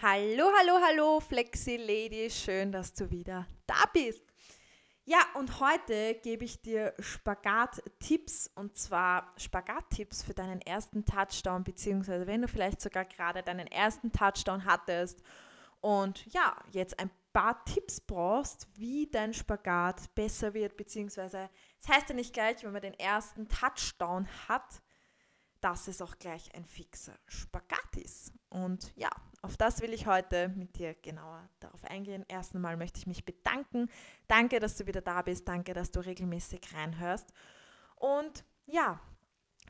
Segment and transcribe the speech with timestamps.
[0.00, 4.22] Hallo, hallo, hallo, Flexi Lady, schön, dass du wieder da bist.
[5.04, 12.28] Ja, und heute gebe ich dir Spagat-Tipps und zwar Spagat-Tipps für deinen ersten Touchdown, beziehungsweise
[12.28, 15.20] wenn du vielleicht sogar gerade deinen ersten Touchdown hattest
[15.80, 21.96] und ja, jetzt ein paar Tipps brauchst, wie dein Spagat besser wird, beziehungsweise es das
[21.96, 24.80] heißt ja nicht gleich, wenn man den ersten Touchdown hat,
[25.60, 28.32] dass es auch gleich ein fixer Spagat ist.
[28.48, 29.10] Und ja,
[29.42, 32.24] auf das will ich heute mit dir genauer darauf eingehen.
[32.28, 33.90] Erst einmal möchte ich mich bedanken.
[34.26, 35.46] Danke, dass du wieder da bist.
[35.48, 37.32] Danke, dass du regelmäßig reinhörst.
[37.96, 39.00] Und ja,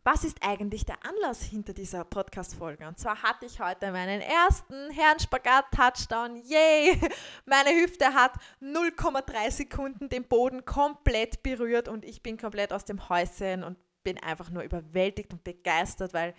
[0.05, 2.87] was ist eigentlich der Anlass hinter dieser Podcast-Folge?
[2.87, 6.37] Und zwar hatte ich heute meinen ersten Herrenspagat-Touchdown.
[6.37, 6.99] Yay!
[7.47, 8.33] Meine Hüfte hat
[8.63, 14.19] 0,3 Sekunden den Boden komplett berührt und ich bin komplett aus dem Häuschen und bin
[14.19, 16.35] einfach nur überwältigt und begeistert, weil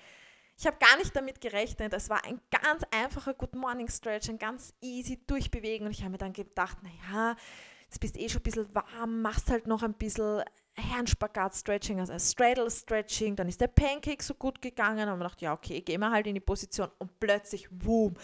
[0.59, 1.93] ich habe gar nicht damit gerechnet.
[1.93, 5.87] Es war ein ganz einfacher Good Morning Stretch, ein ganz easy Durchbewegen.
[5.87, 7.37] Und ich habe mir dann gedacht, naja,
[7.85, 10.43] jetzt bist du eh schon ein bisschen warm, machst halt noch ein bisschen
[10.73, 13.37] Herrenspagat-Stretching, also Straddle-Stretching.
[13.37, 15.07] Dann ist der Pancake so gut gegangen.
[15.07, 16.89] Und man dachte, ja, okay, gehen wir halt in die Position.
[16.97, 18.15] Und plötzlich, boom,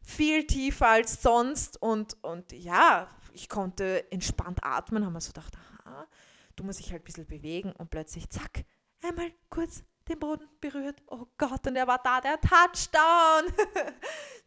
[0.00, 1.82] viel tiefer als sonst.
[1.82, 5.04] Und, und ja, ich konnte entspannt atmen.
[5.04, 6.06] Haben wir so gedacht, aha,
[6.54, 7.72] du musst dich halt ein bisschen bewegen.
[7.72, 8.64] Und plötzlich, zack,
[9.02, 11.02] einmal kurz den Boden berührt.
[11.06, 13.52] Oh Gott, und er war da, der Touchdown.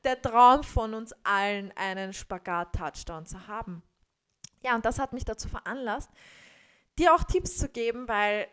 [0.03, 3.81] der Traum von uns allen, einen Spagat-Touchdown zu haben.
[4.61, 6.09] Ja, und das hat mich dazu veranlasst,
[6.97, 8.47] dir auch Tipps zu geben, weil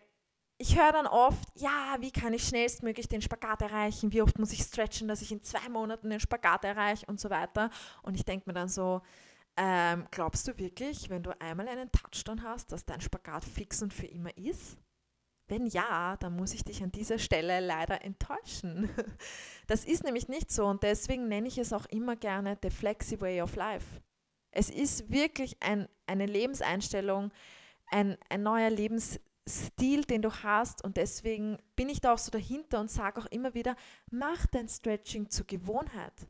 [0.59, 4.13] ich höre dann oft, ja, wie kann ich schnellstmöglich den Spagat erreichen?
[4.13, 7.31] Wie oft muss ich stretchen, dass ich in zwei Monaten den Spagat erreiche und so
[7.31, 7.71] weiter.
[8.03, 9.01] Und ich denke mir dann so,
[9.57, 13.95] ähm, glaubst du wirklich, wenn du einmal einen Touchdown hast, dass dein Spagat fix und
[13.95, 14.77] für immer ist?
[15.51, 18.89] Wenn ja, dann muss ich dich an dieser Stelle leider enttäuschen.
[19.67, 23.21] Das ist nämlich nicht so und deswegen nenne ich es auch immer gerne the flexi
[23.21, 24.01] way of life.
[24.51, 27.31] Es ist wirklich ein, eine Lebenseinstellung,
[27.87, 32.81] ein, ein neuer Lebensstil, den du hast und deswegen bin ich da auch so dahinter
[32.81, 33.77] und sage auch immer wieder,
[34.11, 36.27] mach dein Stretching zur Gewohnheit.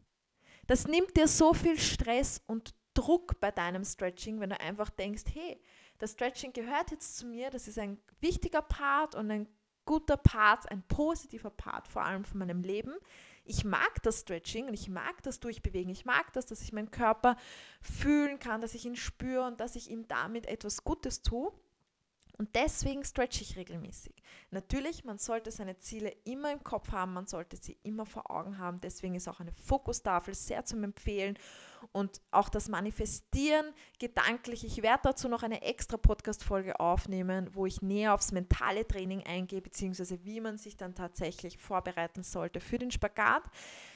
[0.66, 5.24] Das nimmt dir so viel Stress und Druck bei deinem Stretching, wenn du einfach denkst,
[5.32, 5.58] hey,
[6.00, 9.46] das Stretching gehört jetzt zu mir, das ist ein wichtiger Part und ein
[9.84, 12.94] guter Part, ein positiver Part vor allem von meinem Leben.
[13.44, 15.90] Ich mag das Stretching und ich mag das Durchbewegen.
[15.90, 17.36] Ich mag das, dass ich meinen Körper
[17.82, 21.52] fühlen kann, dass ich ihn spüre und dass ich ihm damit etwas Gutes tue.
[22.40, 24.14] Und deswegen stretche ich regelmäßig.
[24.50, 28.56] Natürlich, man sollte seine Ziele immer im Kopf haben, man sollte sie immer vor Augen
[28.56, 28.80] haben.
[28.80, 31.36] Deswegen ist auch eine Fokustafel sehr zum Empfehlen.
[31.92, 33.66] Und auch das Manifestieren
[33.98, 34.64] gedanklich.
[34.64, 39.60] Ich werde dazu noch eine extra Podcast-Folge aufnehmen, wo ich näher aufs mentale Training eingehe,
[39.60, 43.42] beziehungsweise wie man sich dann tatsächlich vorbereiten sollte für den Spagat.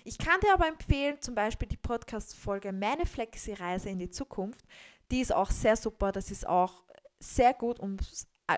[0.05, 4.67] Ich kann dir aber empfehlen, zum Beispiel die Podcast-Folge Meine Flexi-Reise in die Zukunft.
[5.11, 6.13] Die ist auch sehr super.
[6.13, 6.85] Das ist auch
[7.21, 7.97] sehr gut, um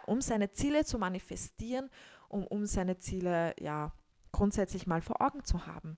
[0.07, 1.91] um seine Ziele zu manifestieren,
[2.29, 3.93] um, um seine Ziele ja
[4.33, 5.97] grundsätzlich mal vor Augen zu haben.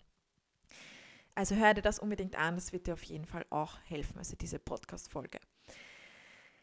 [1.35, 4.37] Also hör dir das unbedingt an, das wird dir auf jeden Fall auch helfen, also
[4.37, 5.39] diese Podcast-Folge.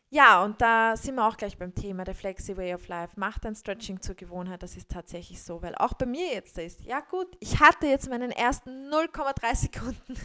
[0.10, 3.20] Ja, und da sind wir auch gleich beim Thema der Flexi Way of Life.
[3.20, 6.82] Macht dein Stretching zur Gewohnheit, das ist tatsächlich so, weil auch bei mir jetzt ist,
[6.82, 10.16] ja gut, ich hatte jetzt meinen ersten 0,3 Sekunden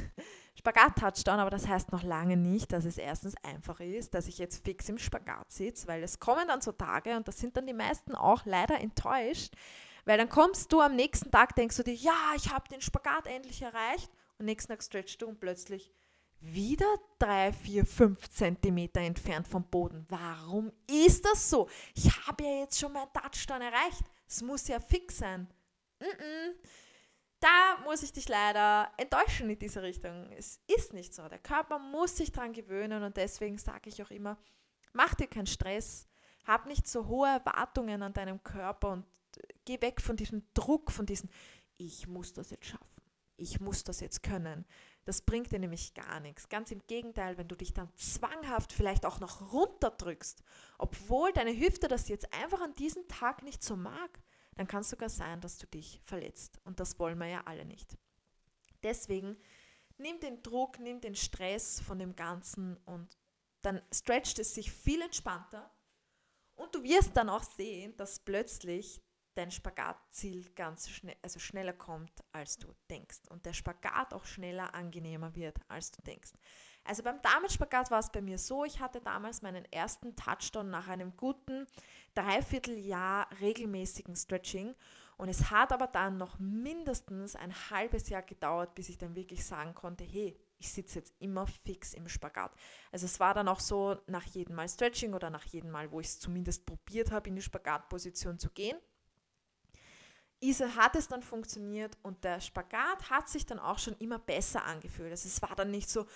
[0.61, 4.63] Spagat-Touchdown, aber das heißt noch lange nicht, dass es erstens einfach ist, dass ich jetzt
[4.63, 7.73] fix im Spagat sitze, weil es kommen dann so Tage und da sind dann die
[7.73, 9.55] meisten auch leider enttäuscht,
[10.05, 13.27] weil dann kommst du am nächsten Tag, denkst du dir, ja, ich habe den Spagat
[13.27, 15.93] endlich erreicht und nächsten Tag stretchst du und plötzlich
[16.41, 16.87] wieder
[17.19, 20.05] drei, vier, fünf Zentimeter entfernt vom Boden.
[20.09, 21.69] Warum ist das so?
[21.95, 24.05] Ich habe ja jetzt schon meinen Touchdown erreicht.
[24.27, 25.49] Es muss ja fix sein.
[26.01, 26.55] Mm -mm
[27.41, 30.31] da muss ich dich leider enttäuschen in diese Richtung.
[30.33, 31.29] Es ist nicht so.
[31.29, 34.39] Der Körper muss sich daran gewöhnen und deswegen sage ich auch immer,
[34.93, 36.07] mach dir keinen Stress,
[36.45, 39.07] hab nicht so hohe Erwartungen an deinem Körper und
[39.65, 41.31] geh weg von diesem Druck, von diesem,
[41.79, 43.03] ich muss das jetzt schaffen,
[43.37, 44.67] ich muss das jetzt können.
[45.07, 46.49] Das bringt dir nämlich gar nichts.
[46.51, 50.43] Ganz im Gegenteil, wenn du dich dann zwanghaft vielleicht auch noch runterdrückst,
[50.77, 54.21] obwohl deine Hüfte das jetzt einfach an diesem Tag nicht so mag,
[54.57, 56.61] dann kann es sogar sein, dass du dich verletzt.
[56.65, 57.97] Und das wollen wir ja alle nicht.
[58.83, 59.37] Deswegen
[59.99, 63.19] nimm den Druck, nimm den Stress von dem Ganzen und
[63.63, 65.71] dann stretcht es sich viel entspannter.
[66.55, 69.03] Und du wirst dann auch sehen, dass plötzlich
[69.35, 73.21] dein Spagatziel ganz schnell, also schneller kommt, als du denkst.
[73.29, 76.33] Und der Spagat auch schneller angenehmer wird, als du denkst.
[76.85, 80.89] Also beim Damenspagat war es bei mir so, ich hatte damals meinen ersten Touchdown nach
[80.89, 81.67] einem guten
[82.15, 84.75] Dreivierteljahr regelmäßigen Stretching
[85.21, 89.45] Und es hat aber dann noch mindestens ein halbes Jahr gedauert, bis ich dann wirklich
[89.45, 92.53] sagen konnte, hey, ich sitze jetzt immer fix im Spagat.
[92.91, 96.01] Also es war dann auch so, nach jedem Mal Stretching oder nach jedem Mal, wo
[96.01, 98.79] ich es zumindest probiert habe, in die Spagatposition zu gehen,
[100.41, 104.65] Isa hat es dann funktioniert und der Spagat hat sich dann auch schon immer besser
[104.65, 105.11] angefühlt.
[105.11, 106.07] Also es war dann nicht so,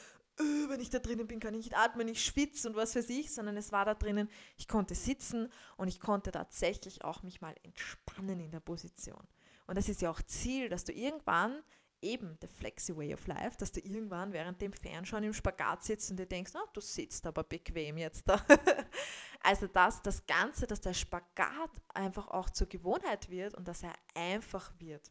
[0.69, 3.33] wenn ich da drinnen bin, kann ich nicht atmen, ich schwitze und was weiß ich,
[3.33, 7.55] sondern es war da drinnen, ich konnte sitzen und ich konnte tatsächlich auch mich mal
[7.63, 9.27] entspannen in der Position.
[9.67, 11.63] Und das ist ja auch Ziel, dass du irgendwann
[12.03, 16.11] eben the flexi way of life, dass du irgendwann während dem Fernschauen im Spagat sitzt
[16.11, 18.45] und dir denkst, oh, du sitzt aber bequem jetzt da.
[19.43, 23.95] also dass das Ganze, dass der Spagat einfach auch zur Gewohnheit wird und dass er
[24.15, 25.11] einfach wird.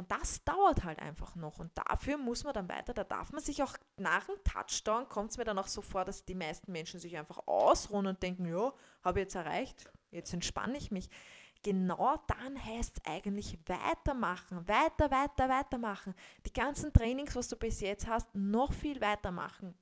[0.00, 1.58] Und das dauert halt einfach noch.
[1.58, 5.32] Und dafür muss man dann weiter, da darf man sich auch nach dem Touchdown, kommt
[5.32, 8.46] es mir dann auch so vor, dass die meisten Menschen sich einfach ausruhen und denken,
[8.46, 8.72] ja,
[9.04, 11.10] habe ich jetzt erreicht, jetzt entspanne ich mich
[11.62, 16.14] genau dann heißt es eigentlich weitermachen, weiter, weiter, weitermachen.
[16.46, 19.74] Die ganzen Trainings, was du bis jetzt hast, noch viel weitermachen.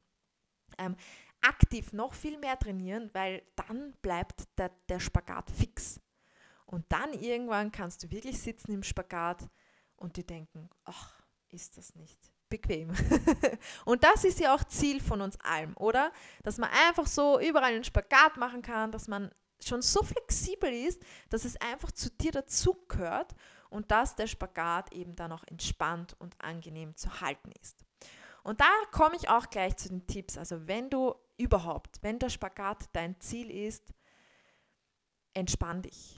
[0.79, 0.97] Ähm,
[1.43, 6.01] aktiv noch viel mehr trainieren, weil dann bleibt der, der Spagat fix.
[6.67, 9.49] Und dann irgendwann kannst du wirklich sitzen im Spagat
[9.99, 12.19] und dir denken, ach, ist das nicht
[12.49, 12.93] bequem.
[13.85, 16.13] und das ist ja auch Ziel von uns allen, oder?
[16.43, 19.31] Dass man einfach so überall einen Spagat machen kann, dass man
[19.61, 23.35] schon so flexibel ist, dass es einfach zu dir dazugehört
[23.71, 27.85] und dass der Spagat eben dann auch entspannt und angenehm zu halten ist.
[28.45, 30.39] Und da komme ich auch gleich zu den Tipps.
[30.39, 33.93] Also wenn du überhaupt, wenn der Spagat dein Ziel ist,
[35.35, 36.18] entspann dich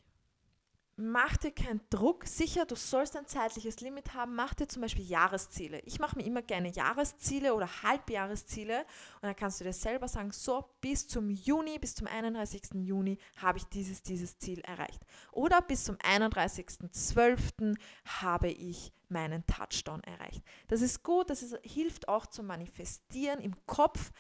[1.00, 2.26] mach dir keinen Druck.
[2.26, 4.34] Sicher, du sollst ein zeitliches Limit haben.
[4.34, 5.80] Mach dir zum Beispiel Jahresziele.
[5.80, 10.32] Ich mache mir immer gerne Jahresziele oder Halbjahresziele und dann kannst du dir selber sagen,
[10.32, 12.62] so bis zum Juni, bis zum 31.
[12.74, 15.00] Juni habe ich dieses, dieses Ziel erreicht.
[15.32, 17.76] Oder bis zum 31.12.
[18.04, 20.42] habe ich meinen Touchdown erreicht.
[20.68, 24.12] Das ist gut, das ist, hilft auch zum Manifestieren im Kopf,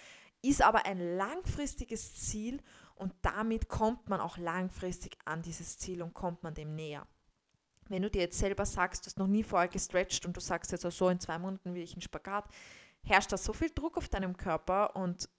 [0.42, 2.60] ist aber ein langfristiges Ziel
[3.00, 7.06] und damit kommt man auch langfristig an dieses Ziel und kommt man dem näher.
[7.88, 10.70] Wenn du dir jetzt selber sagst, du hast noch nie vorher gestretcht und du sagst
[10.70, 12.44] jetzt auch so, in zwei Monaten will ich einen Spagat,
[13.02, 15.30] herrscht da so viel Druck auf deinem Körper und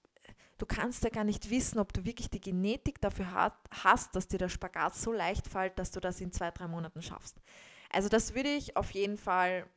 [0.57, 4.39] du kannst ja gar nicht wissen, ob du wirklich die Genetik dafür hast, dass dir
[4.39, 7.39] der Spagat so leicht fällt, dass du das in zwei, drei Monaten schaffst.
[7.91, 9.67] Also das würde ich auf jeden Fall,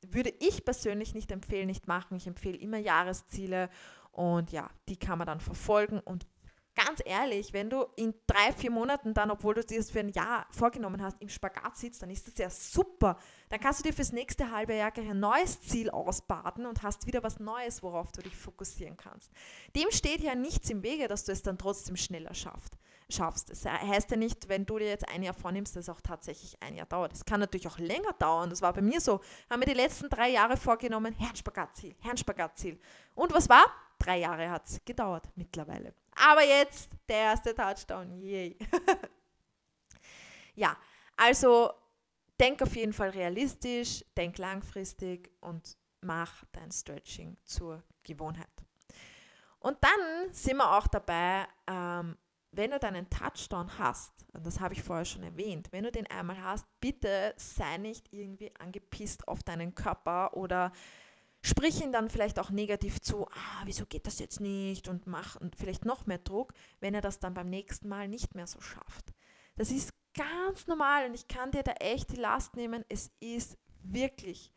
[0.00, 2.16] würde ich persönlich nicht empfehlen, nicht machen.
[2.16, 3.68] Ich empfehle immer Jahresziele
[4.12, 6.26] und ja, die kann man dann verfolgen und
[6.74, 10.08] ganz ehrlich, wenn du in drei, vier Monaten dann, obwohl du dir das für ein
[10.10, 13.16] Jahr vorgenommen hast, im Spagat sitzt, dann ist das ja super.
[13.48, 17.22] Dann kannst du dir fürs nächste halbe Jahr ein neues Ziel ausbaden und hast wieder
[17.22, 19.30] was Neues, worauf du dich fokussieren kannst.
[19.76, 22.76] Dem steht ja nichts im Wege, dass du es dann trotzdem schneller schaffst.
[23.10, 23.50] schaffst.
[23.50, 26.56] Das heißt ja nicht, wenn du dir jetzt ein Jahr vornimmst, dass es auch tatsächlich
[26.60, 27.12] ein Jahr dauert.
[27.12, 28.50] Es kann natürlich auch länger dauern.
[28.50, 29.20] Das war bei mir so.
[29.50, 32.80] Haben wir die letzten drei Jahre vorgenommen, Herrn-Spagat-Ziel, Herrn-Spagat-Ziel.
[33.14, 33.64] Und was war?
[34.04, 35.94] Drei Jahre hat es gedauert mittlerweile.
[36.14, 38.20] Aber jetzt der erste Touchdown.
[38.20, 38.58] Yay.
[40.54, 40.76] ja,
[41.16, 41.72] also
[42.38, 48.50] denk auf jeden Fall realistisch, denk langfristig und mach dein Stretching zur Gewohnheit.
[49.60, 52.18] Und dann sind wir auch dabei, ähm,
[52.52, 56.06] wenn du deinen Touchdown hast, und das habe ich vorher schon erwähnt, wenn du den
[56.08, 60.72] einmal hast, bitte sei nicht irgendwie angepisst auf deinen Körper oder
[61.44, 65.36] sprich ihn dann vielleicht auch negativ zu, ah, wieso geht das jetzt nicht und mach
[65.56, 69.12] vielleicht noch mehr Druck, wenn er das dann beim nächsten Mal nicht mehr so schafft.
[69.54, 72.82] Das ist ganz normal und ich kann dir da echt die Last nehmen.
[72.88, 74.50] Es ist wirklich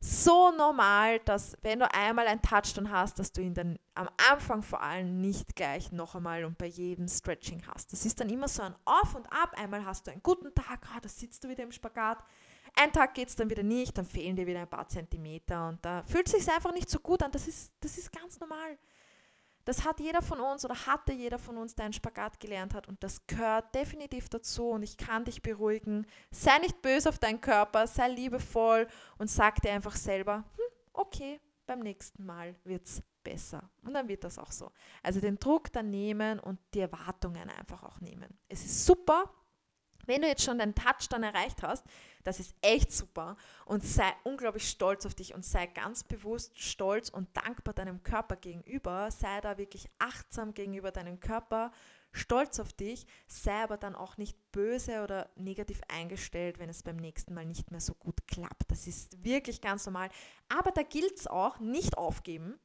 [0.00, 4.62] so normal, dass wenn du einmal ein Touchdown hast, dass du ihn dann am Anfang
[4.62, 7.92] vor allem nicht gleich noch einmal und bei jedem Stretching hast.
[7.92, 9.52] Das ist dann immer so ein Auf und Ab.
[9.58, 12.24] Einmal hast du einen guten Tag, ah, da sitzt du wieder im Spagat.
[12.74, 15.84] Ein Tag geht es dann wieder nicht, dann fehlen dir wieder ein paar Zentimeter und
[15.84, 17.30] da fühlt es sich einfach nicht so gut an.
[17.30, 18.78] Das ist, das ist ganz normal.
[19.64, 22.88] Das hat jeder von uns oder hatte jeder von uns, der einen Spagat gelernt hat
[22.88, 26.06] und das gehört definitiv dazu und ich kann dich beruhigen.
[26.30, 28.86] Sei nicht böse auf deinen Körper, sei liebevoll
[29.18, 33.68] und sag dir einfach selber, hm, okay, beim nächsten Mal wird es besser.
[33.82, 34.72] Und dann wird das auch so.
[35.02, 38.38] Also den Druck dann nehmen und die Erwartungen einfach auch nehmen.
[38.48, 39.30] Es ist super,
[40.08, 41.84] wenn du jetzt schon deinen Touch dann erreicht hast,
[42.24, 47.08] das ist echt super und sei unglaublich stolz auf dich und sei ganz bewusst stolz
[47.08, 49.10] und dankbar deinem Körper gegenüber.
[49.10, 51.70] Sei da wirklich achtsam gegenüber deinem Körper,
[52.12, 56.96] stolz auf dich, sei aber dann auch nicht böse oder negativ eingestellt, wenn es beim
[56.96, 58.70] nächsten Mal nicht mehr so gut klappt.
[58.70, 60.08] Das ist wirklich ganz normal.
[60.48, 62.58] Aber da gilt es auch, nicht aufgeben,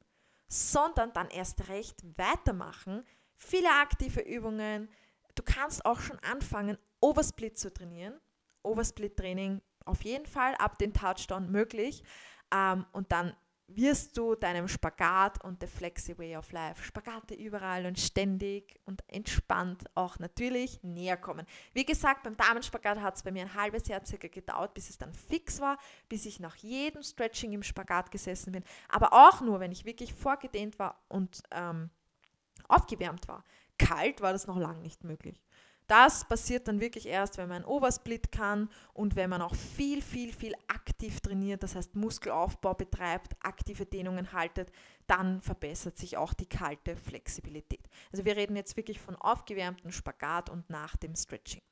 [0.48, 3.04] sondern dann erst recht weitermachen.
[3.36, 4.88] Viele aktive Übungen.
[5.34, 8.18] Du kannst auch schon anfangen, Oversplit zu trainieren
[8.64, 12.02] Oversplit-Training auf jeden Fall ab den Touchdown möglich.
[12.52, 13.34] Ähm, und dann
[13.66, 19.02] wirst du deinem Spagat und der Flexi Way of Life, Spagate überall und ständig und
[19.08, 21.46] entspannt auch natürlich näher kommen.
[21.72, 24.98] Wie gesagt, beim Damenspagat hat es bei mir ein halbes Jahr circa gedauert, bis es
[24.98, 28.64] dann fix war, bis ich nach jedem Stretching im Spagat gesessen bin.
[28.88, 31.90] Aber auch nur, wenn ich wirklich vorgedehnt war und ähm,
[32.68, 33.44] aufgewärmt war.
[33.78, 35.43] Kalt war das noch lange nicht möglich.
[35.86, 40.32] Das passiert dann wirklich erst, wenn man Obersplit kann und wenn man auch viel, viel,
[40.32, 44.72] viel aktiv trainiert, das heißt Muskelaufbau betreibt, aktive Dehnungen haltet,
[45.06, 47.86] dann verbessert sich auch die kalte Flexibilität.
[48.12, 51.62] Also wir reden jetzt wirklich von aufgewärmtem Spagat und nach dem Stretching.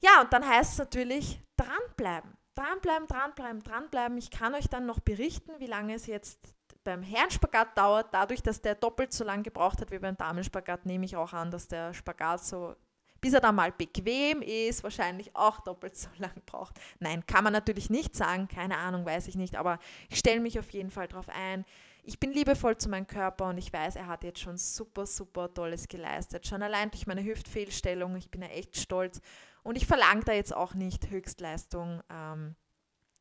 [0.00, 2.36] Ja, und dann heißt es natürlich dranbleiben.
[2.54, 4.18] Dranbleiben, dranbleiben, dranbleiben.
[4.18, 6.53] Ich kann euch dann noch berichten, wie lange es jetzt
[6.84, 11.04] beim Herrenspagat dauert, dadurch, dass der doppelt so lange gebraucht hat wie beim Damenspagat, nehme
[11.04, 12.76] ich auch an, dass der Spagat so,
[13.20, 16.78] bis er dann mal bequem ist, wahrscheinlich auch doppelt so lang braucht.
[17.00, 20.58] Nein, kann man natürlich nicht sagen, keine Ahnung, weiß ich nicht, aber ich stelle mich
[20.58, 21.64] auf jeden Fall darauf ein.
[22.06, 25.52] Ich bin liebevoll zu meinem Körper und ich weiß, er hat jetzt schon super, super
[25.52, 26.46] Tolles geleistet.
[26.46, 29.22] Schon allein durch meine Hüftfehlstellung, ich bin ja echt stolz.
[29.62, 32.02] Und ich verlange da jetzt auch nicht Höchstleistung.
[32.10, 32.56] Ähm,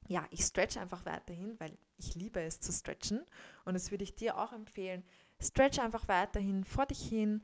[0.09, 3.25] ja, ich stretch einfach weiterhin, weil ich liebe es zu stretchen
[3.65, 5.03] und das würde ich dir auch empfehlen.
[5.41, 7.43] Stretch einfach weiterhin vor dich hin,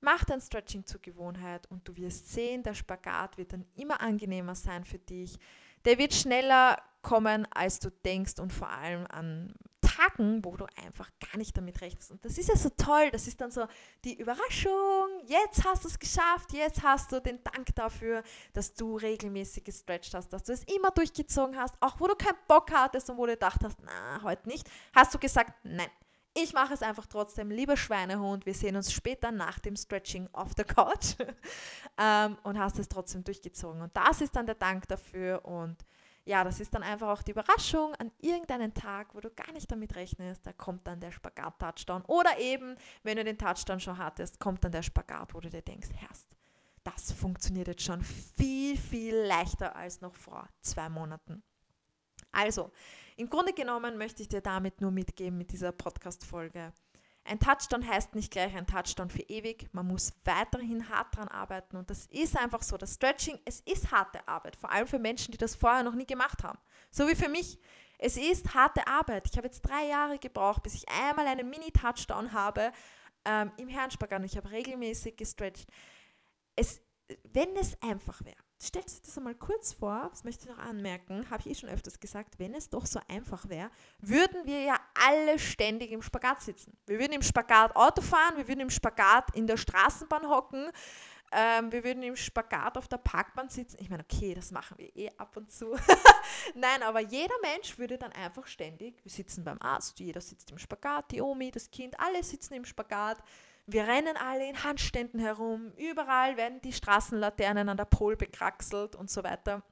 [0.00, 4.54] mach dein Stretching zur Gewohnheit und du wirst sehen, der Spagat wird dann immer angenehmer
[4.54, 5.38] sein für dich.
[5.84, 9.54] Der wird schneller kommen, als du denkst und vor allem an
[9.96, 12.10] Tagen, wo du einfach gar nicht damit rechnest.
[12.10, 13.66] Und das ist ja so toll, das ist dann so
[14.04, 18.22] die Überraschung, jetzt hast du es geschafft, jetzt hast du den Dank dafür,
[18.52, 22.38] dass du regelmäßig gestretched hast, dass du es immer durchgezogen hast, auch wo du keinen
[22.48, 25.90] Bock hattest und wo du gedacht hast, na, heute nicht, hast du gesagt, nein,
[26.38, 28.44] ich mache es einfach trotzdem, lieber Schweinehund.
[28.44, 31.14] Wir sehen uns später nach dem Stretching auf der Couch
[31.98, 33.80] ähm, und hast es trotzdem durchgezogen.
[33.80, 35.78] Und das ist dann der Dank dafür und
[36.26, 39.70] ja, das ist dann einfach auch die Überraschung an irgendeinen Tag, wo du gar nicht
[39.70, 42.02] damit rechnest, da kommt dann der Spagat-Touchdown.
[42.06, 45.62] Oder eben, wenn du den Touchdown schon hattest, kommt dann der Spagat, wo du dir
[45.62, 46.26] denkst, Herrst,
[46.82, 51.44] das funktioniert jetzt schon viel, viel leichter als noch vor zwei Monaten.
[52.32, 52.72] Also,
[53.16, 56.72] im Grunde genommen möchte ich dir damit nur mitgeben mit dieser Podcast-Folge.
[57.28, 59.68] Ein Touchdown heißt nicht gleich ein Touchdown für ewig.
[59.72, 62.76] Man muss weiterhin hart dran arbeiten und das ist einfach so.
[62.76, 66.06] Das Stretching, es ist harte Arbeit, vor allem für Menschen, die das vorher noch nie
[66.06, 66.58] gemacht haben.
[66.90, 67.58] So wie für mich.
[67.98, 69.26] Es ist harte Arbeit.
[69.30, 72.70] Ich habe jetzt drei Jahre gebraucht, bis ich einmal einen Mini-Touchdown habe
[73.24, 74.22] ähm, im Herrenspagat.
[74.24, 75.68] Ich habe regelmäßig gestretcht.
[76.54, 76.82] Es,
[77.24, 81.28] wenn es einfach wäre, Stellt euch das einmal kurz vor, das möchte ich noch anmerken,
[81.28, 83.70] habe ich eh schon öfters gesagt, wenn es doch so einfach wäre,
[84.00, 86.74] würden wir ja alle ständig im Spagat sitzen.
[86.86, 90.70] Wir würden im Spagat Auto fahren, wir würden im Spagat in der Straßenbahn hocken,
[91.32, 93.76] ähm, wir würden im Spagat auf der Parkbahn sitzen.
[93.78, 95.76] Ich meine, okay, das machen wir eh ab und zu.
[96.54, 100.58] Nein, aber jeder Mensch würde dann einfach ständig, wir sitzen beim Arzt, jeder sitzt im
[100.58, 103.18] Spagat, die Omi, das Kind, alle sitzen im Spagat.
[103.66, 109.10] Wir rennen alle in Handständen herum, überall werden die Straßenlaternen an der Pol bekraxelt und
[109.10, 109.62] so weiter.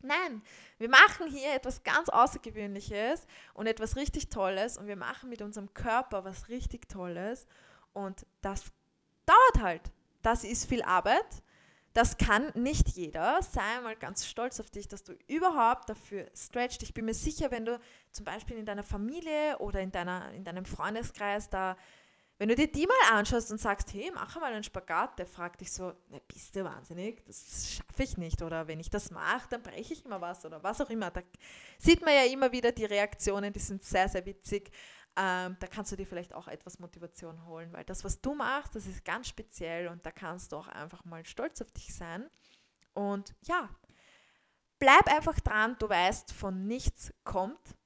[0.00, 0.42] Nein,
[0.78, 5.74] wir machen hier etwas ganz Außergewöhnliches und etwas richtig Tolles und wir machen mit unserem
[5.74, 7.48] Körper was richtig Tolles
[7.92, 8.66] und das
[9.24, 9.82] dauert halt.
[10.22, 11.42] Das ist viel Arbeit.
[11.94, 13.40] Das kann nicht jeder.
[13.42, 16.82] Sei mal ganz stolz auf dich, dass du überhaupt dafür stretcht.
[16.82, 17.80] Ich bin mir sicher, wenn du
[18.12, 21.76] zum Beispiel in deiner Familie oder in, deiner, in deinem Freundeskreis da
[22.38, 25.60] wenn du dir die mal anschaust und sagst, hey, mach mal einen Spagat, der fragt
[25.60, 27.24] dich so, ne, bist du wahnsinnig?
[27.24, 28.42] Das schaffe ich nicht.
[28.42, 31.10] Oder wenn ich das mache, dann breche ich immer was oder was auch immer.
[31.10, 31.22] Da
[31.78, 34.70] sieht man ja immer wieder die Reaktionen, die sind sehr, sehr witzig.
[35.18, 38.76] Ähm, da kannst du dir vielleicht auch etwas Motivation holen, weil das, was du machst,
[38.76, 42.28] das ist ganz speziell und da kannst du auch einfach mal stolz auf dich sein.
[42.92, 43.70] Und ja,
[44.78, 47.76] bleib einfach dran, du weißt, von nichts kommt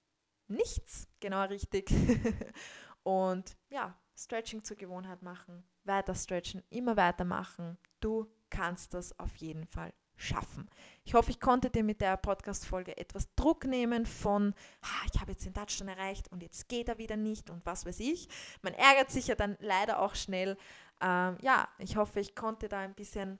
[0.50, 1.90] nichts, genau richtig.
[3.02, 7.78] und ja, Stretching zur Gewohnheit machen, weiter stretchen, immer weitermachen.
[8.00, 10.68] Du kannst das auf jeden Fall schaffen.
[11.04, 15.32] Ich hoffe, ich konnte dir mit der Podcast-Folge etwas Druck nehmen von, ah, ich habe
[15.32, 18.28] jetzt den Touchdown erreicht und jetzt geht er wieder nicht und was weiß ich.
[18.60, 20.58] Man ärgert sich ja dann leider auch schnell.
[21.00, 23.38] Ähm, ja, ich hoffe, ich konnte da ein bisschen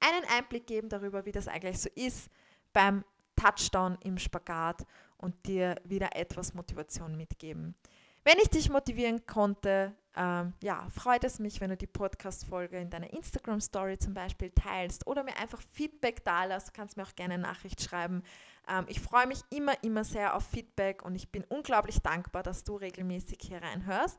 [0.00, 2.30] einen Einblick geben darüber, wie das eigentlich so ist
[2.72, 3.04] beim
[3.36, 4.86] Touchdown im Spagat
[5.18, 7.74] und dir wieder etwas Motivation mitgeben.
[8.24, 12.90] Wenn ich dich motivieren konnte, ähm, ja, freut es mich, wenn du die Podcast-Folge in
[12.90, 16.68] deiner Instagram-Story zum Beispiel teilst oder mir einfach Feedback da lässt.
[16.68, 18.22] Du kannst mir auch gerne eine Nachricht schreiben.
[18.68, 22.62] Ähm, ich freue mich immer, immer sehr auf Feedback und ich bin unglaublich dankbar, dass
[22.62, 24.18] du regelmäßig hier reinhörst.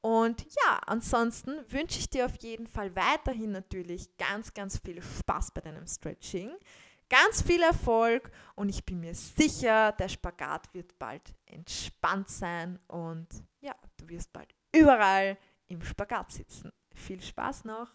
[0.00, 5.52] Und ja, ansonsten wünsche ich dir auf jeden Fall weiterhin natürlich ganz, ganz viel Spaß
[5.52, 6.50] bei deinem Stretching
[7.08, 13.28] ganz viel Erfolg und ich bin mir sicher, der Spagat wird bald entspannt sein und
[13.60, 16.72] ja, du wirst bald überall im Spagat sitzen.
[16.94, 17.90] Viel Spaß noch!